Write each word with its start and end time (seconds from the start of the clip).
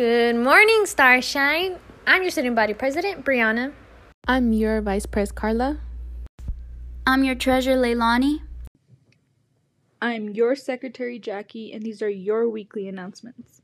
Good 0.00 0.36
morning, 0.36 0.86
Starshine. 0.86 1.76
I'm 2.06 2.22
your 2.22 2.30
student 2.30 2.56
body 2.56 2.72
president, 2.72 3.22
Brianna. 3.22 3.74
I'm 4.26 4.50
your 4.50 4.80
vice 4.80 5.04
pres, 5.04 5.30
Carla. 5.30 5.78
I'm 7.06 7.22
your 7.22 7.34
treasurer, 7.34 7.76
Leilani. 7.76 8.40
I'm 10.00 10.30
your 10.30 10.56
secretary, 10.56 11.18
Jackie, 11.18 11.74
and 11.74 11.82
these 11.82 12.00
are 12.00 12.08
your 12.08 12.48
weekly 12.48 12.88
announcements. 12.88 13.60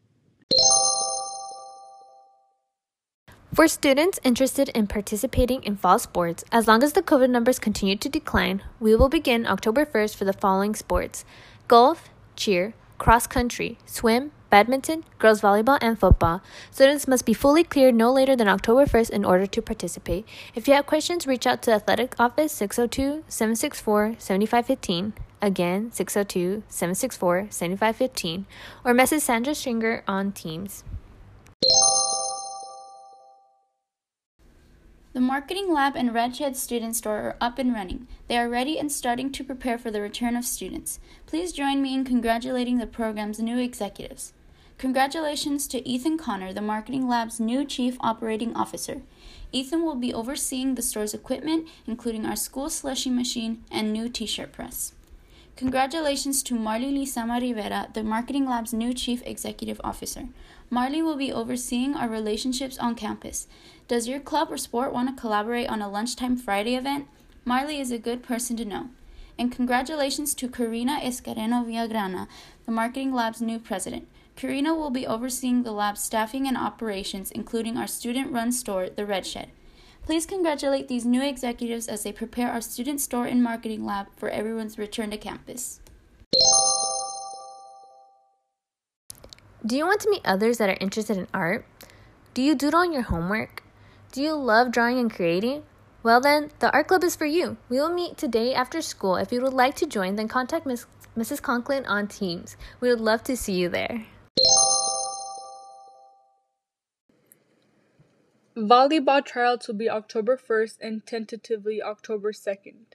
For 3.55 3.66
students 3.66 4.20
interested 4.23 4.68
in 4.74 4.88
participating 4.88 5.62
in 5.62 5.78
fall 5.78 5.98
sports, 5.98 6.45
as 6.52 6.68
long 6.68 6.82
as 6.82 6.92
the 6.92 7.02
COVID 7.02 7.30
numbers 7.30 7.59
continue 7.59 7.96
to 7.96 8.10
decline, 8.10 8.62
we 8.78 8.95
will 8.95 9.09
begin 9.09 9.46
October 9.46 9.87
1st 9.87 10.14
for 10.14 10.27
the 10.27 10.34
following 10.34 10.74
sports 10.74 11.24
golf, 11.66 12.10
cheer, 12.37 12.74
cross 12.98 13.27
country, 13.27 13.78
swim, 13.87 14.32
badminton, 14.50 15.05
girls 15.18 15.41
volleyball, 15.41 15.78
and 15.80 15.98
football. 15.98 16.42
Students 16.70 17.09
must 17.09 17.24
be 17.24 17.34
fully 17.34 17.64
cleared 17.64 17.95
no 17.95 18.12
later 18.12 18.36
than 18.36 18.48
October 18.48 18.86
1st 18.86 19.10
in 19.10 19.24
order 19.24 19.46
to 19.46 19.62
participate. 19.62 20.27
If 20.55 20.69
you 20.69 20.74
have 20.74 20.86
questions, 20.86 21.27
reach 21.27 21.46
out 21.46 21.62
to 21.62 21.72
Athletic 21.72 22.19
Office 22.19 22.52
602 22.52 23.24
764 23.28 24.16
7515. 24.19 25.12
Again, 25.42 25.92
602 25.92 26.62
764 26.69 27.48
7515, 27.50 28.46
or 28.84 28.95
message 28.95 29.22
Sandra 29.22 29.55
Stringer 29.55 30.02
on 30.09 30.32
Teams. 30.32 30.83
The 35.16 35.22
Marketing 35.22 35.72
Lab 35.72 35.97
and 35.97 36.12
Red 36.12 36.36
Shed 36.36 36.58
Student 36.58 36.94
Store 36.94 37.16
are 37.16 37.36
up 37.41 37.58
and 37.58 37.72
running. 37.72 38.06
They 38.28 38.36
are 38.36 38.50
ready 38.50 38.78
and 38.78 38.92
starting 38.92 39.33
to 39.33 39.44
prepare 39.44 39.78
for 39.78 39.91
the 39.91 40.02
return 40.02 40.36
of 40.36 40.44
students. 40.44 41.00
Please 41.24 41.52
join 41.52 41.80
me 41.80 41.94
in 41.94 42.05
congratulating 42.05 42.77
the 42.77 42.86
program's 42.86 43.38
new 43.38 43.56
executives. 43.56 44.34
Congratulations 44.78 45.66
to 45.69 45.88
Ethan 45.88 46.19
Connor, 46.19 46.52
the 46.52 46.60
Marketing 46.60 47.08
Lab's 47.08 47.41
new 47.41 47.64
Chief 47.64 47.96
Operating 48.00 48.55
Officer. 48.55 49.00
Ethan 49.50 49.83
will 49.83 49.94
be 49.94 50.12
overseeing 50.12 50.74
the 50.74 50.83
store's 50.83 51.14
equipment, 51.14 51.66
including 51.86 52.27
our 52.27 52.36
school 52.36 52.68
slushy 52.68 53.08
machine 53.08 53.64
and 53.70 53.91
new 53.91 54.10
t 54.10 54.27
shirt 54.27 54.52
press. 54.52 54.92
Congratulations 55.56 56.42
to 56.42 56.55
Marley 56.55 56.92
Lizama 56.92 57.41
Rivera, 57.41 57.88
the 57.94 58.02
Marketing 58.02 58.44
Lab's 58.44 58.74
new 58.74 58.92
Chief 58.92 59.22
Executive 59.24 59.80
Officer. 59.83 60.28
Marley 60.68 61.00
will 61.00 61.16
be 61.16 61.33
overseeing 61.33 61.94
our 61.94 62.11
relationships 62.11 62.77
on 62.77 62.94
campus. 62.94 63.48
Does 63.88 64.06
your 64.06 64.20
club 64.20 64.52
or 64.52 64.58
sport 64.58 64.92
want 64.92 65.08
to 65.08 65.18
collaborate 65.18 65.70
on 65.70 65.80
a 65.80 65.88
lunchtime 65.88 66.36
Friday 66.36 66.74
event? 66.74 67.08
Marley 67.46 67.80
is 67.80 67.90
a 67.90 67.98
good 67.98 68.22
person 68.22 68.58
to 68.58 68.66
know. 68.66 68.90
And 69.38 69.50
congratulations 69.50 70.34
to 70.34 70.50
Karina 70.50 71.00
Escareno 71.02 71.64
Villagrana, 71.64 72.28
the 72.66 72.72
Marketing 72.72 73.14
Lab's 73.14 73.40
new 73.40 73.58
president. 73.58 74.06
Karina 74.37 74.75
will 74.75 74.91
be 74.91 75.06
overseeing 75.06 75.62
the 75.62 75.73
lab's 75.73 76.03
staffing 76.03 76.47
and 76.47 76.59
operations, 76.59 77.31
including 77.31 77.79
our 77.79 77.87
student 77.87 78.31
run 78.31 78.53
store, 78.53 78.91
The 78.91 79.06
Red 79.06 79.27
Shed. 79.27 79.51
Please 80.05 80.27
congratulate 80.27 80.89
these 80.89 81.06
new 81.06 81.23
executives 81.23 81.89
as 81.89 82.03
they 82.03 82.12
prepare 82.12 82.53
our 82.53 82.61
student 82.61 83.01
store 83.01 83.25
and 83.25 83.42
marketing 83.42 83.87
lab 83.87 84.09
for 84.14 84.29
everyone's 84.29 84.79
return 84.79 85.11
to 85.11 85.17
campus. 85.17 85.81
Do 89.64 89.75
you 89.75 89.87
want 89.87 90.03
to 90.03 90.11
meet 90.11 90.20
others 90.27 90.59
that 90.59 90.69
are 90.69 90.77
interested 90.81 91.17
in 91.17 91.27
art? 91.33 91.64
Do 92.34 92.42
you 92.42 92.55
doodle 92.55 92.81
on 92.81 92.92
your 92.92 93.03
homework? 93.03 93.62
Do 94.12 94.20
you 94.20 94.34
love 94.34 94.70
drawing 94.70 94.98
and 94.98 95.11
creating? 95.11 95.62
Well, 96.03 96.20
then, 96.20 96.51
the 96.59 96.70
art 96.73 96.89
club 96.89 97.03
is 97.03 97.17
for 97.17 97.27
you. 97.27 97.57
We 97.70 97.81
will 97.81 97.92
meet 97.92 98.19
today 98.19 98.55
after 98.55 98.83
school. 98.83 99.17
If 99.17 99.33
you 99.33 99.41
would 99.41 99.55
like 99.55 99.75
to 99.77 99.87
join, 99.87 100.17
then 100.17 100.29
contact 100.29 100.67
Ms. 100.67 100.84
Mrs. 101.17 101.41
Conklin 101.41 101.87
on 101.87 102.07
Teams. 102.07 102.59
We 102.81 102.91
would 102.91 103.01
love 103.01 103.25
to 103.25 103.37
see 103.37 103.55
you 103.55 103.70
there. 103.70 104.05
Volleyball 108.56 109.22
tryouts 109.22 109.68
will 109.68 109.74
be 109.74 109.90
October 109.90 110.34
1st 110.34 110.78
and 110.80 111.05
tentatively 111.05 111.83
October 111.83 112.33
2nd. 112.33 112.94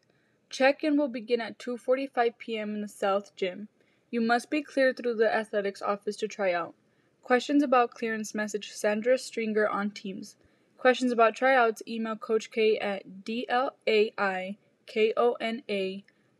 Check-in 0.49 0.97
will 0.97 1.07
begin 1.07 1.39
at 1.39 1.59
2:45 1.59 2.35
p.m. 2.39 2.73
in 2.73 2.81
the 2.81 2.87
South 2.87 3.35
Gym. 3.35 3.67
You 4.09 4.21
must 4.21 4.49
be 4.49 4.63
cleared 4.63 4.97
through 4.97 5.17
the 5.17 5.31
athletics 5.31 5.83
office 5.83 6.15
to 6.15 6.27
try 6.27 6.51
out. 6.51 6.73
Questions 7.21 7.61
about 7.61 7.91
clearance 7.91 8.33
message 8.33 8.71
Sandra 8.71 9.19
Stringer 9.19 9.69
on 9.69 9.91
Teams. 9.91 10.35
Questions 10.79 11.11
about 11.11 11.35
tryouts 11.35 11.83
email 11.87 12.15
Coach 12.15 12.49
K 12.49 12.79
at 12.79 13.23
dlaikona 13.23 14.55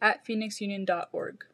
at 0.02 0.26
phoenixunion.org. 0.26 1.46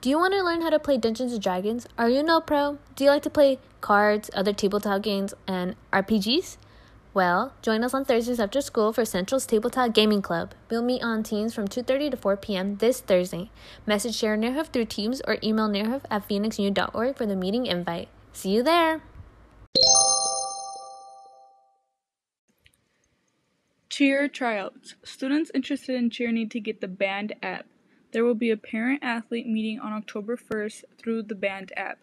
Do 0.00 0.08
you 0.08 0.16
want 0.16 0.32
to 0.34 0.44
learn 0.44 0.62
how 0.62 0.70
to 0.70 0.78
play 0.78 0.96
Dungeons 0.96 1.32
and 1.32 1.42
Dragons? 1.42 1.88
Are 1.98 2.08
you 2.08 2.22
no 2.22 2.40
pro? 2.40 2.78
Do 2.94 3.02
you 3.02 3.10
like 3.10 3.24
to 3.24 3.30
play 3.30 3.58
cards, 3.80 4.30
other 4.32 4.52
tabletop 4.52 5.02
games, 5.02 5.34
and 5.48 5.74
RPGs? 5.92 6.56
Well, 7.14 7.52
join 7.62 7.82
us 7.82 7.92
on 7.94 8.04
Thursdays 8.04 8.38
after 8.38 8.60
school 8.60 8.92
for 8.92 9.04
Central's 9.04 9.44
Tabletop 9.44 9.92
Gaming 9.94 10.22
Club. 10.22 10.54
We'll 10.70 10.82
meet 10.82 11.02
on 11.02 11.24
Teams 11.24 11.52
from 11.52 11.66
2.30 11.66 12.12
to 12.12 12.16
4 12.16 12.36
p.m. 12.36 12.76
this 12.76 13.00
Thursday. 13.00 13.50
Message 13.86 14.14
Sharon 14.14 14.42
Nearhoof 14.42 14.68
through 14.68 14.84
Teams 14.84 15.20
or 15.26 15.38
email 15.42 15.68
nearhoof 15.68 16.02
at 16.12 16.28
phoenixu.org 16.28 17.16
for 17.16 17.26
the 17.26 17.34
meeting 17.34 17.66
invite. 17.66 18.08
See 18.32 18.50
you 18.50 18.62
there! 18.62 19.02
Cheer 23.90 24.28
tryouts. 24.28 24.94
Students 25.02 25.50
interested 25.52 25.96
in 25.96 26.10
cheer 26.10 26.30
need 26.30 26.52
to 26.52 26.60
get 26.60 26.80
the 26.80 26.86
Band 26.86 27.34
app. 27.42 27.66
There 28.12 28.24
will 28.24 28.34
be 28.34 28.50
a 28.50 28.56
parent 28.56 29.00
athlete 29.02 29.46
meeting 29.46 29.78
on 29.78 29.92
October 29.92 30.36
1st 30.36 30.84
through 30.96 31.24
the 31.24 31.34
Band 31.34 31.72
app. 31.76 31.98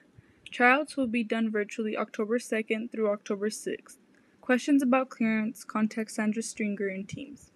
Tryouts 0.51 0.95
will 0.95 1.07
be 1.07 1.23
done 1.23 1.51
virtually 1.51 1.97
October 1.97 2.37
2nd 2.37 2.91
through 2.91 3.09
October 3.09 3.49
6th. 3.49 3.97
Questions 4.39 4.83
about 4.83 5.09
clearance, 5.09 5.63
contact 5.63 6.11
Sandra 6.11 6.43
Stringer 6.43 6.87
and 6.87 7.09
Teams. 7.09 7.49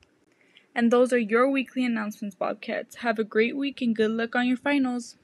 And 0.74 0.92
those 0.92 1.14
are 1.14 1.20
your 1.20 1.50
weekly 1.50 1.86
announcements, 1.86 2.36
Bobcats. 2.36 2.98
Have 2.98 3.20
a 3.20 3.24
great 3.24 3.56
week 3.56 3.82
and 3.82 3.96
good 3.96 4.12
luck 4.12 4.36
on 4.36 4.48
your 4.48 4.58
finals. 4.58 5.16